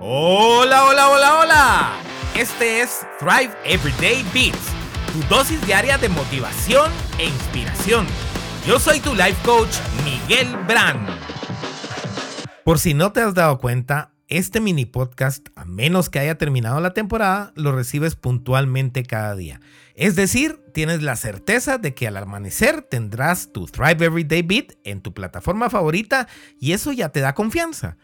[0.00, 1.92] Hola, hola, hola, hola.
[2.36, 4.72] Este es Thrive Everyday Beats,
[5.12, 8.06] tu dosis diaria de motivación e inspiración.
[8.66, 11.08] Yo soy tu life coach, Miguel Brand.
[12.64, 16.80] Por si no te has dado cuenta, este mini podcast, a menos que haya terminado
[16.80, 19.60] la temporada, lo recibes puntualmente cada día.
[19.94, 25.02] Es decir, tienes la certeza de que al amanecer tendrás tu Thrive Everyday Beat en
[25.02, 26.26] tu plataforma favorita
[26.58, 27.96] y eso ya te da confianza.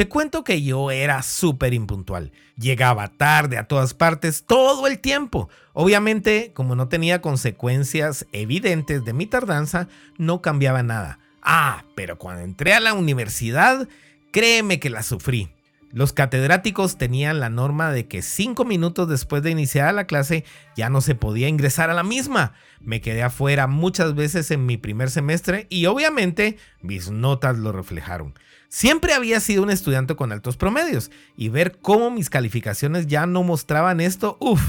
[0.00, 2.32] Te cuento que yo era súper impuntual.
[2.56, 5.50] Llegaba tarde a todas partes todo el tiempo.
[5.74, 11.18] Obviamente, como no tenía consecuencias evidentes de mi tardanza, no cambiaba nada.
[11.42, 13.88] Ah, pero cuando entré a la universidad,
[14.30, 15.50] créeme que la sufrí.
[15.92, 20.44] Los catedráticos tenían la norma de que cinco minutos después de iniciar la clase
[20.76, 22.52] ya no se podía ingresar a la misma.
[22.80, 28.34] Me quedé afuera muchas veces en mi primer semestre y obviamente mis notas lo reflejaron.
[28.68, 33.42] Siempre había sido un estudiante con altos promedios y ver cómo mis calificaciones ya no
[33.42, 34.62] mostraban esto, uff,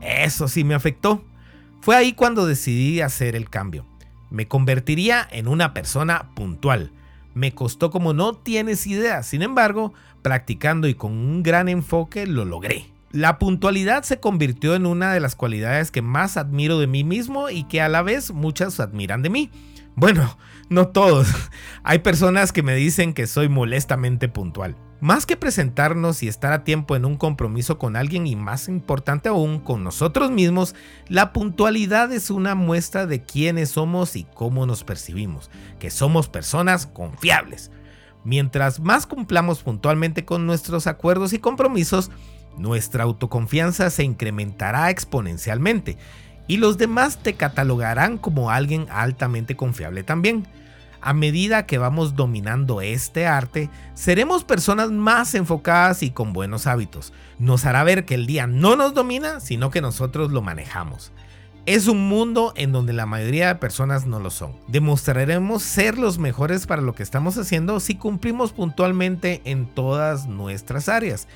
[0.00, 1.24] eso sí me afectó.
[1.80, 3.84] Fue ahí cuando decidí hacer el cambio.
[4.30, 6.92] Me convertiría en una persona puntual
[7.34, 12.44] me costó como no tienes idea, sin embargo, practicando y con un gran enfoque lo
[12.44, 12.86] logré.
[13.12, 17.50] La puntualidad se convirtió en una de las cualidades que más admiro de mí mismo
[17.50, 19.50] y que a la vez muchas admiran de mí.
[19.94, 21.28] Bueno, no todos.
[21.82, 24.76] Hay personas que me dicen que soy molestamente puntual.
[25.00, 29.28] Más que presentarnos y estar a tiempo en un compromiso con alguien y más importante
[29.28, 30.76] aún con nosotros mismos,
[31.08, 36.86] la puntualidad es una muestra de quiénes somos y cómo nos percibimos, que somos personas
[36.86, 37.72] confiables.
[38.24, 42.12] Mientras más cumplamos puntualmente con nuestros acuerdos y compromisos,
[42.56, 45.98] nuestra autoconfianza se incrementará exponencialmente
[46.46, 50.46] y los demás te catalogarán como alguien altamente confiable también
[51.02, 57.12] a medida que vamos dominando este arte, seremos personas más enfocadas y con buenos hábitos.
[57.40, 61.10] Nos hará ver que el día no nos domina, sino que nosotros lo manejamos.
[61.66, 64.52] Es un mundo en donde la mayoría de personas no lo son.
[64.68, 70.88] Demostraremos ser los mejores para lo que estamos haciendo si cumplimos puntualmente en todas nuestras
[70.88, 71.26] áreas.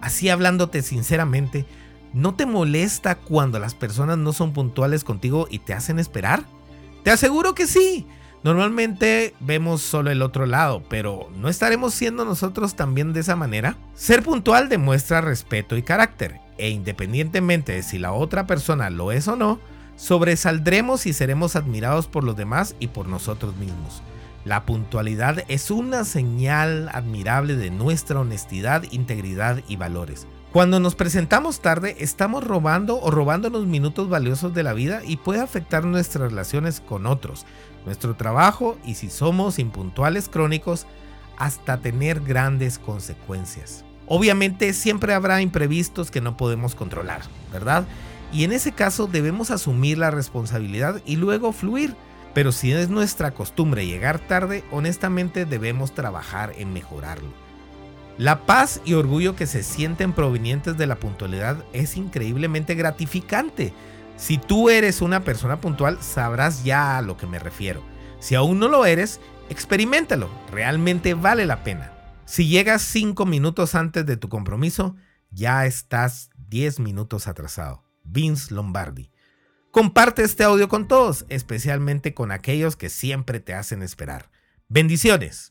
[0.00, 1.66] Así hablándote sinceramente,
[2.12, 6.44] ¿no te molesta cuando las personas no son puntuales contigo y te hacen esperar?
[7.02, 8.06] Te aseguro que sí.
[8.44, 13.76] Normalmente vemos solo el otro lado, pero ¿no estaremos siendo nosotros también de esa manera?
[13.94, 19.26] Ser puntual demuestra respeto y carácter, e independientemente de si la otra persona lo es
[19.26, 19.58] o no,
[19.96, 24.02] sobresaldremos y seremos admirados por los demás y por nosotros mismos.
[24.44, 30.28] La puntualidad es una señal admirable de nuestra honestidad, integridad y valores.
[30.52, 35.40] Cuando nos presentamos tarde, estamos robando o robándonos minutos valiosos de la vida y puede
[35.40, 37.44] afectar nuestras relaciones con otros,
[37.84, 40.86] nuestro trabajo y si somos impuntuales crónicos,
[41.36, 43.84] hasta tener grandes consecuencias.
[44.06, 47.20] Obviamente siempre habrá imprevistos que no podemos controlar,
[47.52, 47.84] ¿verdad?
[48.32, 51.94] Y en ese caso debemos asumir la responsabilidad y luego fluir.
[52.32, 57.47] Pero si es nuestra costumbre llegar tarde, honestamente debemos trabajar en mejorarlo.
[58.18, 63.72] La paz y orgullo que se sienten provenientes de la puntualidad es increíblemente gratificante.
[64.16, 67.80] Si tú eres una persona puntual, sabrás ya a lo que me refiero.
[68.18, 69.20] Si aún no lo eres,
[69.50, 71.92] experimentalo, realmente vale la pena.
[72.24, 74.96] Si llegas 5 minutos antes de tu compromiso,
[75.30, 77.84] ya estás 10 minutos atrasado.
[78.02, 79.12] Vince Lombardi.
[79.70, 84.32] Comparte este audio con todos, especialmente con aquellos que siempre te hacen esperar.
[84.68, 85.48] Bendiciones.